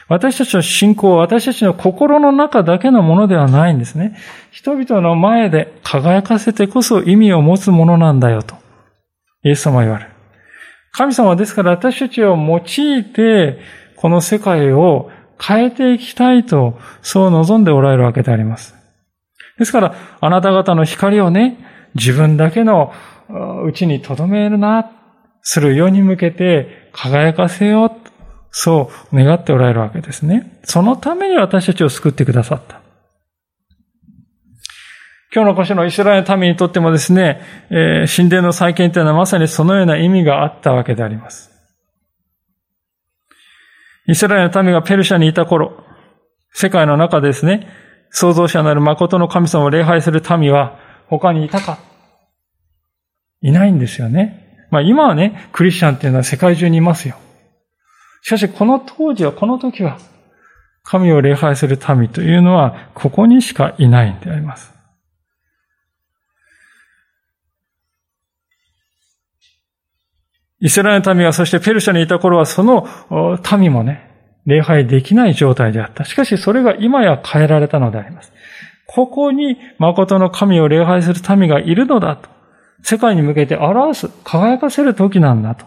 [0.08, 4.16] 私たちの信仰は私たちの心の中だけのものではないんですね。
[4.50, 8.56] 人々の前で輝かせてこそ意味を持つものなんだよと。
[9.44, 10.10] イエス様は言われる。
[10.92, 12.58] 神様はですから私たちを用
[12.98, 13.58] いて、
[13.96, 18.74] この世界を変えていきたいと、そう望んでおられるわけであります。
[19.58, 21.58] ですから、あなた方の光をね、
[21.94, 22.92] 自分だけの
[23.64, 24.90] うちに留めるな、
[25.42, 28.07] する世に向けて輝かせよう、
[28.50, 30.58] そう願っておられるわけですね。
[30.64, 32.80] そのために私たちを救ってくださった。
[35.34, 41.50] 今日の箇所のイスラエルの民にとってもですね、えー、神殿の再建というのはまさにそのような意味があったわけであります。
[44.06, 45.84] イスラエルの民がペルシャにいた頃、
[46.52, 47.68] 世界の中でですね、
[48.10, 51.78] 創造者なる誠の神様を礼拝する民は他にいたか
[53.42, 54.66] いないんですよね。
[54.70, 57.16] まあ今はね、クリスチャンっていうのは世界中にいますよ。
[58.22, 59.98] しかしこの当時は、この時は、
[60.82, 64.78] 神を礼拝する民というのは、ここにしかいないんであります。
[70.60, 72.88] イスラエルの民はそしてペルシャにいた頃はその
[73.58, 74.08] 民もね、
[74.44, 76.04] 礼拝できない状態であった。
[76.04, 78.32] しかしそれが今や変えられたのであります。
[78.86, 82.28] ここに誠の神を礼拝する民がいるのだと。
[82.82, 85.66] 世界に向けて表す、輝かせる時なんだと。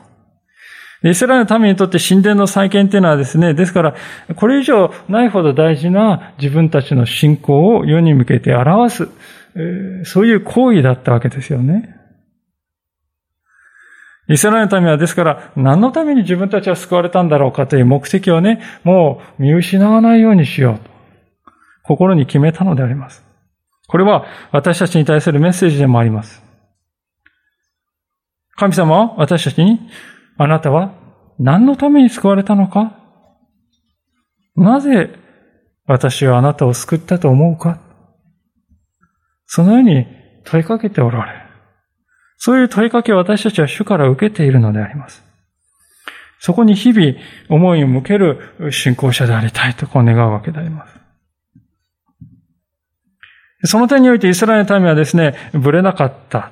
[1.03, 3.95] イスラエルの民にとって神殿の再建っていうのはですね、ですから、
[4.35, 9.09] これ以上ないほど大事な自分たちの信仰を世に向けて表す、
[10.05, 11.95] そういう行為だったわけですよね。
[14.29, 20.89] イスラエルの民はですから、何のために自分たちは救われたんだろうかという目的をね、もう見失わないようにしようと、
[21.83, 23.25] 心に決めたのであります。
[23.87, 26.41] これは私たちに対するメッセージでもあります。
[28.55, 29.79] 神様は私たちに、
[30.37, 30.93] あなたは
[31.39, 32.97] 何のために救われたのか？
[34.55, 35.09] なぜ
[35.85, 37.79] 私はあなたを救ったと思うか？
[39.45, 40.05] そのように
[40.45, 41.45] 問いかけておられる。
[42.37, 45.23] そういう問いかけを私たちは主から受けているのであります。
[46.39, 47.13] そこに日々
[47.49, 50.93] 思いを向ける信仰者でありたいとこう願うわけであります。
[53.65, 56.51] その点においてイスラエルの民はですね、ぶれなかった。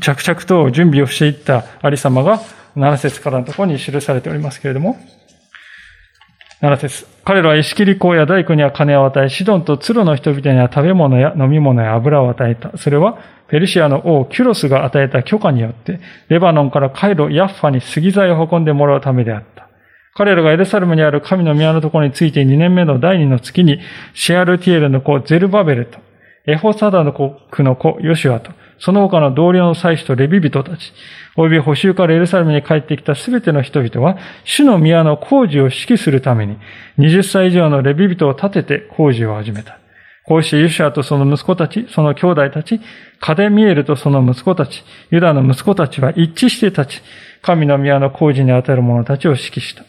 [0.00, 2.40] 着々と準備をしていったありさまが
[2.76, 4.98] 7節からのところに記されておりますけれども、
[6.60, 12.76] 7節彼らは石切り港や大工には金を与え、シドンとツロの人々には食べ物や飲み物や油を与えた。
[12.78, 19.68] それは、ペルシアの王キュロスが与えた許可によって、レバノンからカイロ、ヤッファに杉材を運んでもらうためであった。
[20.14, 23.78] 彼らがエルサレムにある神の宮のところについて2年目の第2の月に、
[24.14, 26.00] シェアルティエルの子ゼルバベルと、
[26.46, 30.92] エホサダの子クの子ヨシュアと、その他の同僚の祭司とレビ人たち、
[31.36, 36.56] 及び補修からエルサレムに帰ってきたすべての人々は、主の宮の工事を指揮するために、
[36.98, 39.78] 20歳以上のレビ人を立てて工事を始めた。
[40.24, 42.80] こうしてユシュアとその息子たち、その兄弟たち、
[43.18, 47.02] カデミエルとその息子たち、ユダの息子たちは一致して立ち、
[47.40, 49.84] 神の宮の工事に当たる者たちを指揮した。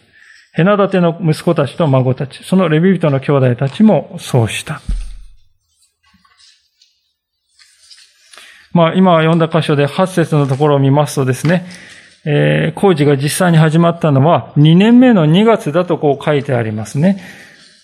[0.53, 4.81] ヘナダテの息子たちと孫たち、そのレビ人の兄弟たちもそうした。
[8.79, 11.65] まあ、今読んだ箇所で8節のところを見ますとですね、
[12.23, 17.21] えー、工事が実際に始まったのは2年目の2月だとこう書いてありますね。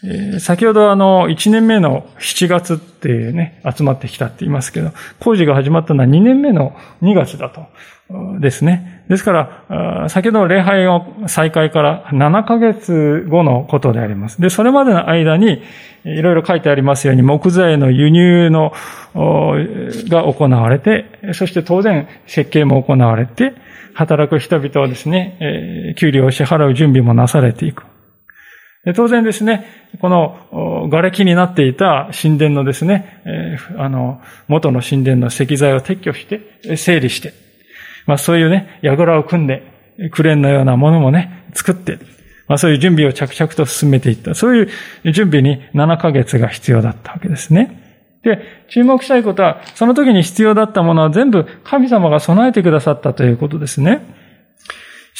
[0.06, 7.66] えー、先ほどあの、1年目の7月っていうね、集まってきたって言いますけど、工事が始まったのは2年目の2月だと。
[8.40, 8.95] ですね。
[9.10, 9.32] ですか
[9.70, 14.42] ら、先ほど礼拝を再開から7ヶ月後のことであります。
[14.42, 15.62] で、それまでの間に、
[16.06, 18.74] いろいろ書いてありますように、木材の輸入の、
[19.14, 23.54] が行われて、そして当然設計も行われて、
[23.94, 27.84] 働く人々はですね、給料を支払う準備もなされていく。
[28.96, 29.66] 当然ですね、
[30.00, 37.45] この瓦礫になっていた神殿のですね、あの、元の神殿の石材を撤去して、整理して、
[38.06, 39.64] まあそういうね、櫓を組んで、
[40.12, 42.00] クレーンのようなものもね、作って、
[42.48, 44.36] まあそういう準備を着々と進めていった。
[44.36, 44.70] そうい
[45.04, 47.82] う準備に7ヶ月が必要だったわけですね。
[48.24, 48.40] で、
[48.70, 54.02] 注目したいことは、その時に必要だったものは全部神様が備えてくださったということですね。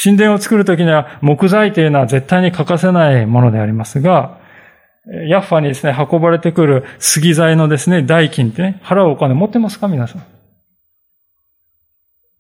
[0.02, 4.40] 神殿を作るときには木材というのは絶対に欠かせないものでありますが、
[5.28, 10.35] ヤッファにですね、運ばれてくる杉材のですね、代金ってね、払うお金持ってますか皆さん。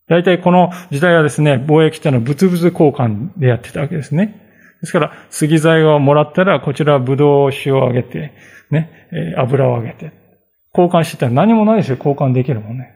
[0.08, 4.42] 大体この時代はですね、貿易っていうのは物々交換でやってたわけですね。
[4.82, 8.34] ですから、杉材をもらったら、こちらブドウ酒をあげて、
[8.70, 10.12] ね、油をあげて。
[10.78, 12.94] 交換してたら何もないですよ、交換できるもんね。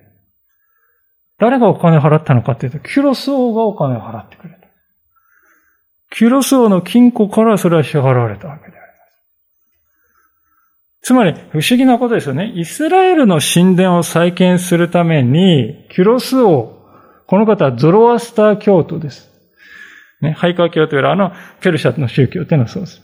[1.40, 4.60] 誰がお金を払ったのかっていうと、キュロス王がお金を払ってくれた。
[6.12, 8.82] キュロス王の金庫からそれは支払われたわけでありま
[11.02, 11.08] す。
[11.08, 12.52] つまり、不思議なことですよね。
[12.56, 16.79] イスラエルの神殿を再建するために、キュロス王、
[17.30, 19.30] この方はゾロアスター教徒です。
[20.20, 23.04] ね、ハイカー教というあのペルシャの宗教っていうのはそうです。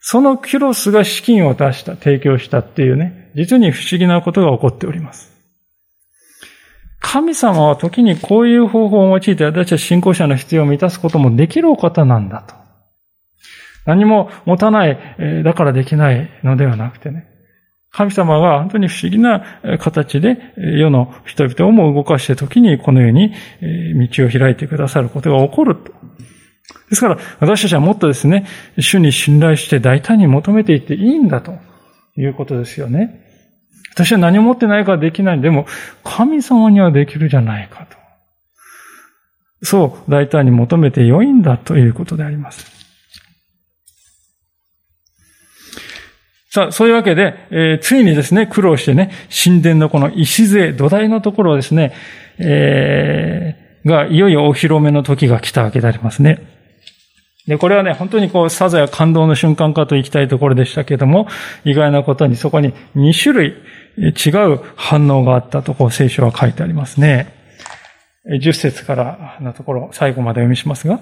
[0.00, 5.32] そのキュロスが資金を出した、提供したっていうね、実に不思議なことが起こっております。
[6.98, 12.56] 神様は時にこういう方法を用いて私は信仰者の必要を満たすこともできるお方なんだと。
[13.86, 14.98] 何も持たない、
[15.44, 17.33] だからできないのではなくてね。
[17.96, 19.44] 神様が本当に不思議な
[19.78, 23.32] 形で世の人々をも動かして時にこのように
[24.08, 25.92] 道を開いてくださることが起こると。
[26.90, 28.46] ですから私たちはもっとですね、
[28.78, 31.56] 主に信頼して大胆に求めていっていいんだと
[32.16, 33.20] いうことですよね。
[33.92, 35.40] 私は何も持ってないからできない。
[35.40, 35.66] でも
[36.02, 37.96] 神様にはできるじゃないかと。
[39.62, 42.73] そう、大胆に求めて良いんだということであります。
[46.54, 51.92] さあ、そういうわけで、えー、ついにですね、苦労してね、神殿のこの礎、土台のところをですね、
[52.38, 56.46] えー、が、いよいよお披露目の時が来たわけでありますね。
[57.48, 61.26] で、これはね、本当にこう、さぞや感動の瞬間かと行きたいところでしたけれども、
[61.64, 63.56] 意外なことにそこに2種類
[63.96, 67.34] 違う反応があったとこう、聖書は書いてありますね。
[68.28, 71.00] 10節からのところ、最後まで読みしますが、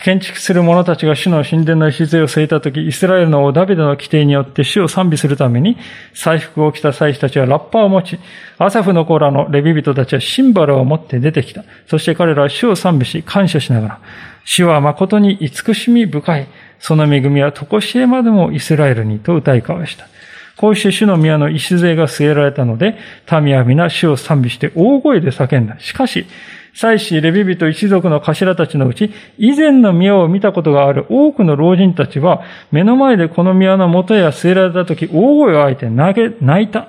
[0.00, 5.76] 建築する者たちが主の神殿の礎を据えたとき、イスラエルの王ダビデの規定によって主を賛美するために、
[6.14, 8.18] 祭服を着た祭司たちはラッパを持ち、
[8.58, 11.64] アサフの子らのレビ人たちはシンバルを持って出てきた。
[11.86, 14.00] そして彼らは主を賛美し、感謝しながら、
[14.44, 16.46] 主は誠に慈しみ深い。
[16.78, 20.08] その恵みはとこしえまでもイスラエルにと歌い交わした。
[20.56, 22.96] こうして主の宮の礎が据えられたので、
[23.42, 25.78] 民は皆主を賛美して大声で叫んだ。
[25.80, 26.26] しかし、
[26.74, 36.88] 祭司、レビ人一族の頭たちのうち、以前の宮を見たことがある多くの老人たちは、目の前でこの宮の元へ据えられた時、大声を上げて泣いた。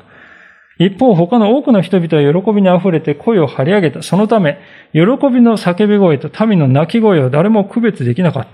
[0.79, 4.01] 一方、他の多くの人々は喜びに溢れて声を張り上げた。
[4.01, 4.59] そのため、
[4.93, 8.47] 喜びの叫び声と民の泣き声を誰も区別できなかっ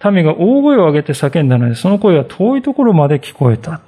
[0.00, 0.10] た。
[0.10, 3.80] 民が大声を上げて叫んだので、その声は遠いところまで聞こえた。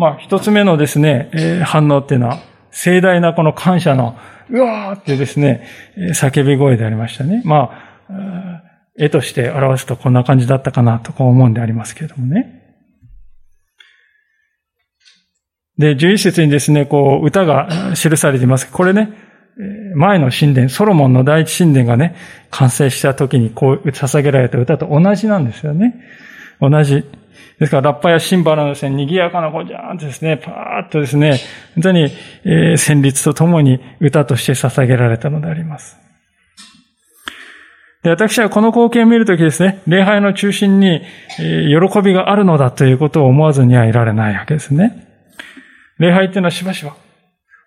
[0.00, 2.38] まあ、一つ目のですね、えー、反応っていうのは、
[2.70, 4.16] 盛大なこの感謝の、
[4.48, 5.66] うわーってですね、
[6.14, 7.42] 叫び声でありましたね。
[7.44, 7.70] ま
[8.08, 8.62] あ、
[8.96, 12.62] 絵として表すとこんな感じだったかなと思うんでありますけれどもね。
[15.76, 18.72] で、11節にですね、こう、歌が記されています。
[18.72, 19.12] これね、
[19.96, 22.16] 前の神殿、ソロモンの第一神殿がね、
[22.48, 25.94] 完成した時にこう、捧げられた歌と同じなんですよね。
[26.58, 27.04] 同じ。
[27.60, 31.38] ですから、ラッパやシンバルのですね、賑やかなこう、じゃーんとですね、パーッとですね、
[31.74, 32.04] 本当に、
[32.44, 35.98] えー、旋律とともに歌として捧げられたのであります。
[38.02, 41.02] で、私はこの光景を見るときですね、礼拝の中心に、
[41.38, 45.06] えー、喜びがあるのだということを思わずにはいられないわけですね。
[45.98, 46.96] 礼拝っていうのはしばしば、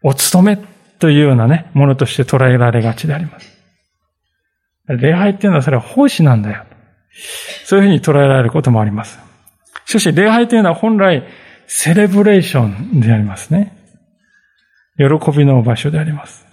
[0.02, 0.58] お勤め
[0.98, 3.48] というようなね、ものとして捉えられがちであります。
[4.88, 6.66] 礼拝っていうのはそれは奉仕なんだよ。
[7.66, 9.33] そういうふうに捉えられることもあります。
[9.86, 11.24] しかし、礼拝というのは本来、
[11.68, 13.76] セレブレーションでありますね。
[14.98, 16.46] 喜びの場所であります。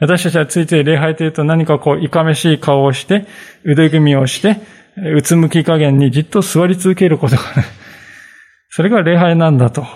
[0.00, 3.26] 私たちはついつい礼拝というと何かこう、いかめしい顔をして、
[3.64, 4.58] 腕組みをして、
[5.14, 7.64] うつむき加減にじっと座り続けることがね、
[8.70, 9.86] それが礼拝なんだと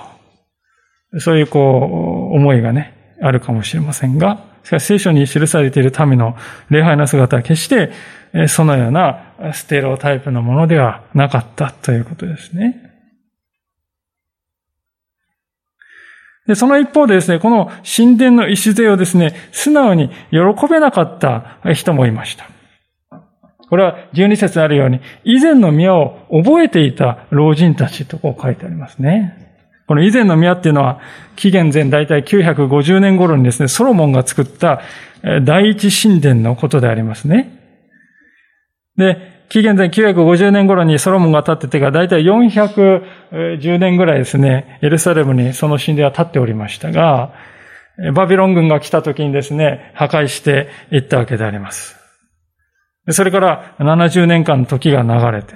[1.18, 6.36] そういうこう、思いがね、あるかもしれませんが、しかし聖書に記されている民の
[6.70, 7.92] 礼拝の姿は決して、
[8.48, 12.90] そのようなステロタイプのものではなかったということですね。
[16.46, 22.48] で、その一方でですね、この神殿の礎をですね、素直に喜べなかった人もいました。
[23.68, 29.41] これは12節あるように、以前の宮を覚えていた老人たちとこう書いてありますね。
[29.92, 31.00] この以前の宮っていうのは、
[31.36, 34.80] 紀元前大体950年頃にですね、ソロモンが作った
[35.44, 37.58] 第一神殿のことでありますね。
[38.96, 39.18] で、
[39.50, 47.34] 紀元前950年頃にソロモンが建っててから大体410年ぐらいですね、エルサレムにその神殿は建っておりましたが、
[48.14, 52.00] バビロン軍が来た時にですね、破壊していったわけであります。
[53.10, 55.54] それから70年間時が流れて。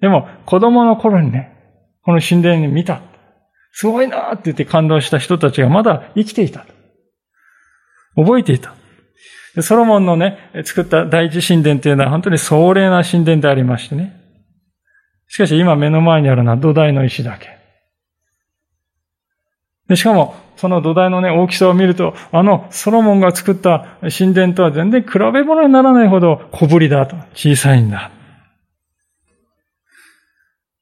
[0.00, 1.56] でも、子供の頃にね、
[2.04, 3.00] この神殿に見た。
[3.72, 6.66] すごいなって言って感動した人たちがまだ生きていた。
[8.14, 8.74] 覚えていた。
[9.60, 14.18] ソロモンのね、作った第一神殿というのは本当に壮麗な神殿でありましてね。
[15.28, 17.58] しかし今目の前にあるのは土台の石だけ。
[19.88, 27.16] でしかも、その土台のね、大きさを見ると、あのソロモンが作った神殿とは全然比べ物にならないほど小ぶりだと。
[27.34, 28.10] 小さいんだ。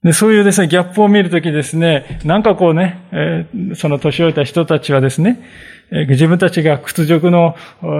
[0.03, 5.43] で、そういうですね、ギャップを見るときですね、なんかこうね、えー、その年老いた人たちはですね、
[5.91, 7.55] えー、自分たちが屈辱の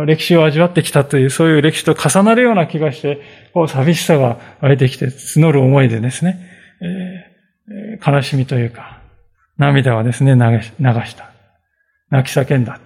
[0.07, 3.21] 歴史を味わってきたという、そういう歴史と重なるような気がして、
[3.53, 6.41] こう寂しさが湧いてきて、募る思いでですね、
[6.81, 9.03] えー、悲しみというか、
[9.59, 11.31] 涙はですね、流し流した。
[12.09, 12.81] 泣き叫んだ。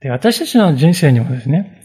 [0.00, 1.77] で、私たちの人生にもですね、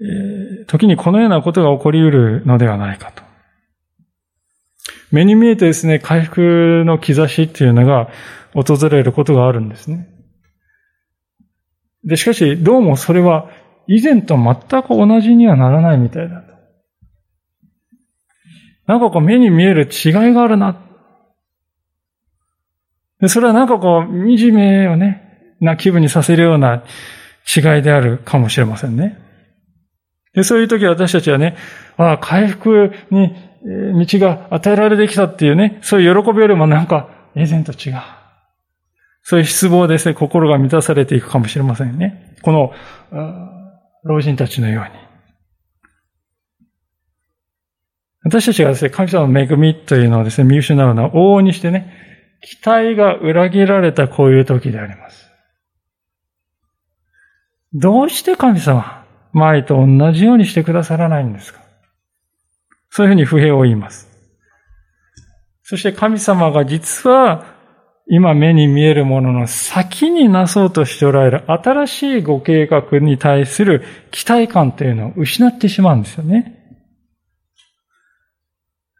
[0.00, 3.22] えー、時にこのようなことが起こり得るのではないかと。
[5.10, 8.08] 目に見えてですね、回復の兆しっていうのが
[8.54, 10.08] 訪れることがあるんですね。
[12.04, 13.50] で、しかし、どうもそれは
[13.86, 16.54] 以前と全く同じにはならないみたいだと。
[18.86, 20.80] なんかこう目に見える違いがあるな。
[23.20, 26.84] で、それはなんかこう、惨めをね、な気分にさせるような
[27.54, 29.29] 違いであるかもしれませんね。
[30.34, 31.56] で、そういう時私たちはね、
[31.96, 38.00] ああ、回復に道が与えられてきたっていうね、そういう喜びよりもなんか、以前と違う。
[39.22, 42.36] そういう失望ですね、心が満たされていくかもしれませんね。
[42.42, 42.72] この、
[44.04, 44.90] 老人たちのように。
[48.22, 51.92] 私たちがですね、神様の恵みというのをですね、見失うのは往々にしてね、
[52.42, 55.30] 期待が裏切られたこういう時であります。
[57.72, 58.99] どうして神様
[59.32, 61.60] 前と同じようにしてくださらないんですか？
[62.90, 64.08] そういうふうに不平を言います。
[65.62, 67.44] そして神様が実は
[68.08, 76.56] 今目に見えるものの先になそうとしておられる新しいご計画に対する期待感というのを失ってしまうんですよね。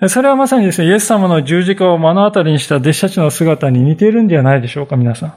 [0.07, 5.35] それはまさにですね、イエス様の十字架を目の当たりにした弟子たちの姿に似ているんじゃないでしょうか、皆さん。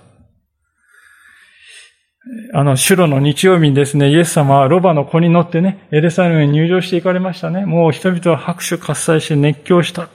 [2.53, 7.65] あの、シュロの日曜日にですね、イエス様はロバの子に乗ってね、エレサレムに入場していかれましたね。
[7.65, 10.09] もう人々は拍手喝采して熱狂した。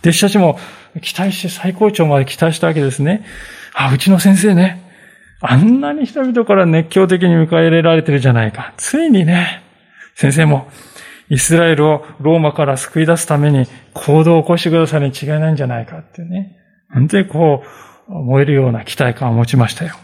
[0.00, 0.58] 弟子たちも
[1.02, 3.24] 期待して最高潮まで期待したわけですね。
[3.74, 4.82] あ、うちの先生ね、
[5.40, 8.72] あんなに人々から熱狂的に迎え入れられてるじゃないか。
[8.76, 9.62] ついにね、
[10.14, 10.68] 先生も
[11.28, 16.56] イスラエルをローマから救い出すために行動を起こしてくださるに違いないんじゃないかってね。
[16.92, 17.64] 本当にこ
[18.08, 19.96] う、燃えるような期待感を持ちましたよ。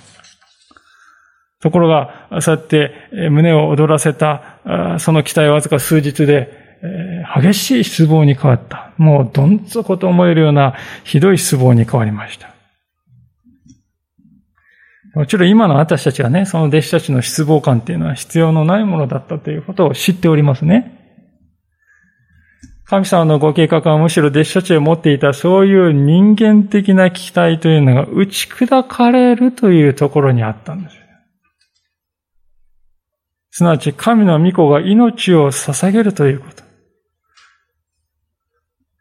[1.63, 2.93] ところが、そうやって
[3.31, 6.61] 胸を躍らせた、その期待はわずか数日で、
[7.41, 8.91] 激しい失望に変わった。
[8.97, 12.49] もうどん底と思えるようなひどい失望に変わりました。
[15.15, 20.99] もちろん今の私たちはね、その弟子たちの失望感っていうのは必要のないものだったということを知っておりますね。
[22.87, 31.02] 神様のご計画はむしろ弟子たちが持っていたそういう人間的な期待というのが打ち砕かれるというところにあったんです。
[33.53, 36.65] すなわち神の御子が命を捧げるということ。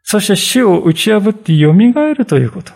[0.04, 2.72] そして死を打ち破って蘇るということ。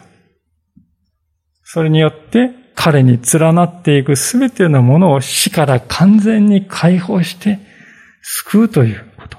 [1.62, 7.58] それによって彼に連なっていくすべてのものを死から完全に解放して
[8.22, 9.38] 救うということ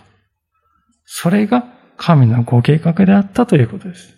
[1.06, 1.64] それが
[1.96, 4.14] 神のご計画であったということです。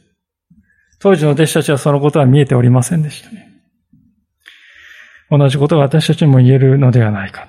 [1.00, 3.48] 当時の弟子たちはそのことは見えておりませんでしたね。
[5.32, 7.48] 同じことが私たちにも言えるのではないか。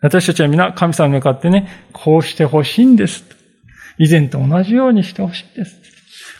[0.00, 3.24] 私たちは皆神様に向かってね、こうしてほしいんです。
[3.98, 5.80] 以前と同じようにしてほしいんです。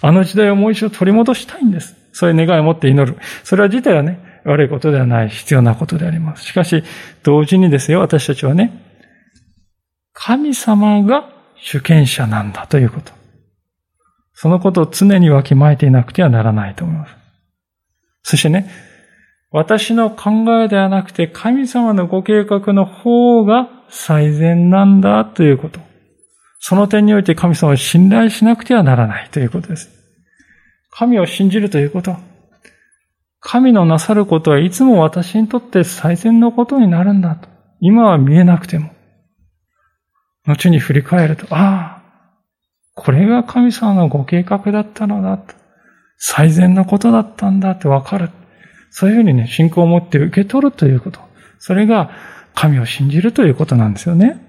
[0.02, 1.96] あの時代をもう一度取り戻したいんです。
[2.12, 3.18] そういう願いを持って祈る。
[3.44, 6.44] それは自体はね、悪いことではない、必要なことであります。
[6.44, 6.84] しかし、
[7.22, 8.72] 同時にですよ、私たちはね、
[10.12, 13.12] 神様が主権者なんだということ。
[14.34, 17.14] そのことを常にわきまえていなくてはならないと思います。
[18.22, 18.70] そしてね、
[19.56, 25.80] 私の考えではなくて神様のご計画の方が最善なんだということ。
[26.58, 29.88] その点において神様を信頼しなくてはならないということです。
[30.90, 32.16] 神を信じるということ。
[33.40, 37.48] 神のなさることはいつも私にとって最善のことになるんだと。
[37.80, 38.90] 今は見えなくても。
[40.44, 42.02] 後に振り返ると、ああ、
[42.94, 45.54] これが神様のご計画だったのだと。
[46.18, 48.28] 最善のことだったんだってわかる。
[48.90, 51.20] そういうふうにね、信仰を持って受け取るということ。
[51.58, 52.10] それが
[52.54, 54.42] 神を信じるということなんですよね。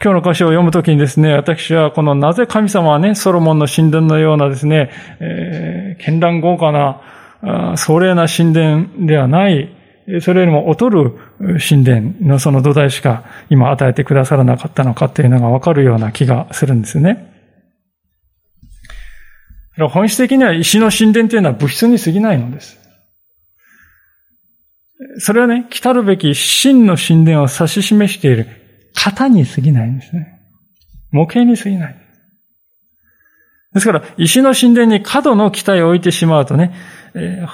[0.00, 9.74] 今日の歌詞を読むときにですね、私はこのなぜ神様はね、ソロモンの神殿のようなですね、えー、絢爛豪華な、壮麗な神殿ではない
[10.20, 11.12] それよりも劣る
[11.60, 17.27] 神殿のその土台しか今与えてくださらなかったのかというのがわかるような気がするんですね。
[19.86, 22.78] 本質的には石の神殿というのは物質に過ぎないのです。
[25.18, 28.48] それはね、来たるべき真の神殿を指し示している
[28.94, 30.40] 型に過ぎないんですね。
[31.12, 31.96] 模型に過ぎない。
[33.74, 36.74] ですから、石の神殿に過度の期待を置いてしまうとね、
[37.14, 37.48] えー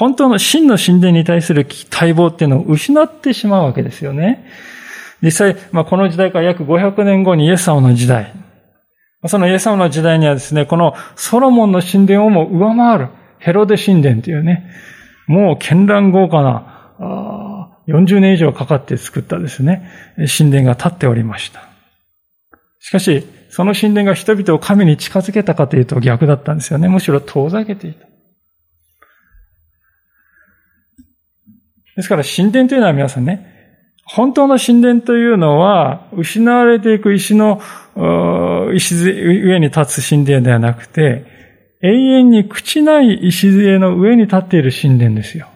[0.00, 4.46] 本当の真の神殿に対する待望っていうのを失ってしまうわけですよね。
[5.20, 8.32] 実際、まあ、この時代から約500年後にイエス様の時代。
[9.26, 13.08] そのイエス様の時代にはですね、このソロモンの神殿をも上回る
[13.38, 14.70] ヘロデ神殿というね、
[15.26, 16.76] もう絢爛豪華な、
[17.86, 19.90] 40年以上かかって作ったですね、
[20.38, 21.68] 神殿が立っておりました。
[22.78, 26.88] しかし、その神殿が人々を神に近づけたかというと逆だったんですよね。
[26.88, 28.06] むしろ遠ざけていた。
[31.96, 33.46] ですから神殿というのは皆さんね、
[34.04, 37.60] 本当の神殿というのは、失われていく石の、
[37.96, 41.24] 上に立つ神殿ではなくて、
[41.82, 45.48] 永遠に朽ちない石の上に立っている神殿ですよ。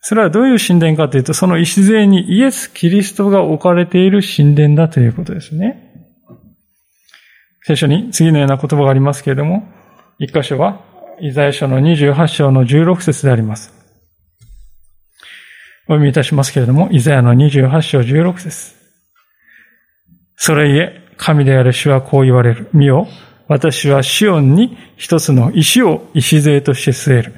[0.00, 5.92] それはどういう神殿かというと、その礎にイエス・キリストが置かれている神殿だということですね。
[7.62, 9.68] 聖書に次のような言葉がありますけれども、
[10.18, 10.80] 一箇所は、
[11.20, 13.72] イザヤ書の28章の16節であります。
[15.84, 18.81] お読みいたしますけれども、イザヤの28章16節
[20.44, 22.68] それゆえ、神である主はこう言われる。
[22.72, 23.06] 見よ、
[23.46, 27.34] 私はシオンに一つの石を礎として据える。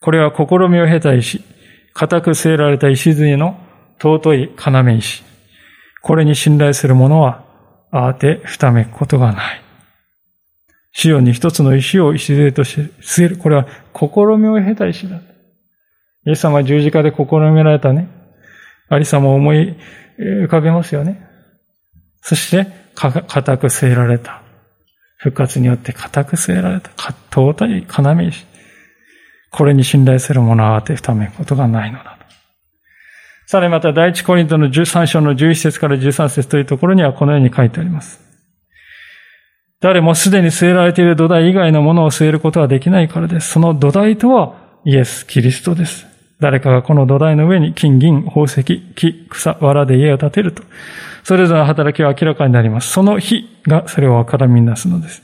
[0.00, 1.44] これは試みを経た石、
[1.92, 3.56] 固く据えられた石杖の
[4.02, 5.22] 尊い要石。
[6.02, 7.44] これに信頼する者は、
[7.92, 9.62] あてふためくことがない。
[10.90, 13.36] シオンに一つの石を礎として据える。
[13.36, 14.08] これは試
[14.38, 15.20] みを経た石だ。
[16.26, 18.08] イエス様は十字架で試みられたね、
[18.88, 19.76] ありさまを思い
[20.18, 21.23] 浮かべますよね。
[22.26, 23.22] そして、固
[23.58, 24.40] く据えられた。
[25.18, 26.90] 復活によって固く据えられた。
[27.30, 28.46] 尊い要石。
[29.50, 32.24] これに信頼する者は慌てふためことがないのだと。
[33.46, 38.20] さらにまた第一コリントの13章の11節から13節というところにはこのように書いてあります。
[39.80, 43.50] 誰もすでに据えられている土台以外のものを据えることはできないからです。
[43.50, 46.06] その土台とはイエス・キリストです。
[46.40, 50.62] 誰かがこの土台の上に金銀、宝石、木、草、藁で家を建てると、
[51.22, 52.90] それぞれの働きは明らかになります。
[52.90, 55.22] その日がそれを絡みなすのです。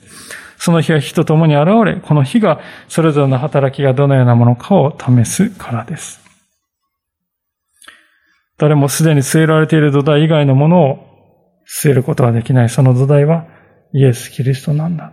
[0.57, 6.21] その日は火と共に現れ、この日がそれぞれの働きがどのようなものかを試すからです。
[8.59, 10.99] 誰もすでに据えられている土台以外のものを
[11.67, 12.69] 据えることはできない。
[12.69, 13.47] その土台は
[13.95, 15.13] イエス・キリストなんだ。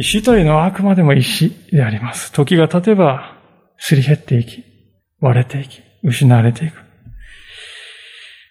[0.00, 2.30] 石というのはあくまでも石であります。
[2.30, 3.36] 時が経てば、
[3.78, 4.64] すり減っていき、
[5.20, 6.74] 割れていき、失われていく。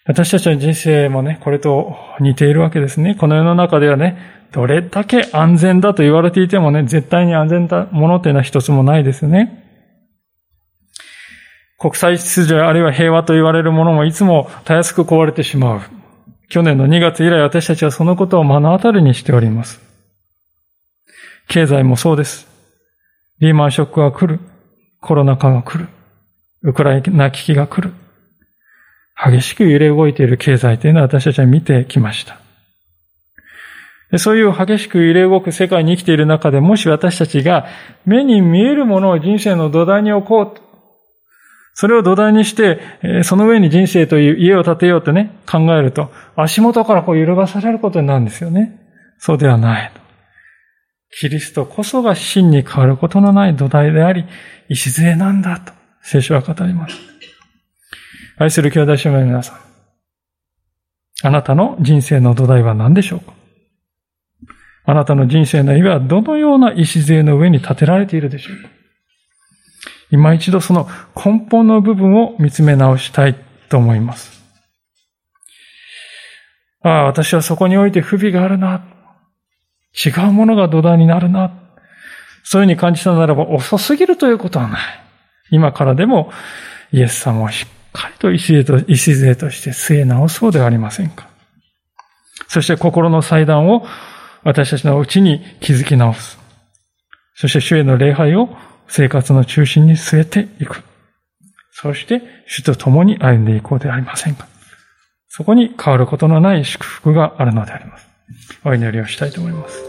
[0.04, 3.14] 私たちの人生もね、これと似ているわけですね。
[3.14, 4.18] この世の中ではね、
[4.52, 9.64] どれだけ安全だと言われていてもね、絶対に安全なものというのは一つもないですね。
[11.78, 15.80] 国際秩序あるいは平和と言われるものもいつもたやすく壊れてしまう。
[16.50, 19.87] 去年の2月以来私たちはそのことを目の当たりにしております。
[21.48, 22.46] 経済もそうです。
[23.40, 24.40] リーマンショックが来る。
[25.00, 25.88] コロナ禍が来る。
[26.62, 27.94] ウクライナ危機が来る。
[29.16, 32.38] 激しく揺れ動いている経済というのは私たちは見てきました。
[34.18, 37.66] そういう激しく揺れ動く世界に生きている中で、もし私たちが
[38.06, 40.62] 目に見えるものを人生の土台に置こうと、
[41.74, 42.80] それを土台にして、
[43.22, 48.80] その上に人生という家を建てようとね、考えると、足元からこう揺るがされることになるんですよね。
[49.18, 49.92] そうではない。
[51.10, 54.24] キリストこそが真に変わることのない土台であり、
[54.68, 56.96] 礎なんだと、聖書は語ります。
[58.36, 59.58] 愛する兄弟姉妹の皆さん。
[61.24, 63.32] あなたの人生の土台は何でしょうか？
[64.84, 68.68] あなたの人生の家はどのような礎の上に建てられているでしょうか？
[70.10, 73.34] 今一度その根本の部分を見つめ直したい
[73.68, 74.40] と思います。
[76.82, 78.84] ああ、私はそこにおいて不備があるな。
[79.94, 81.52] 違うものが土台になるな。
[82.44, 84.80] そういうふうに感じたならば遅すぎるということはない。
[85.50, 86.32] 今からでも
[86.92, 91.28] イエス様をしっかりと礎と礎として据え直そうではありませんか。
[92.48, 93.86] そして心の祭壇を
[94.44, 96.38] 私たちのうちに築き直す。
[97.34, 98.48] そして主への礼拝を
[98.88, 100.82] 生活の中心に据えていく。
[101.70, 104.46] そして主と共に歩んでいこうではありませんか。
[105.28, 108.07] そこに変わることのない祝福があるのであります。
[108.64, 109.87] お祈りをしたいと思います。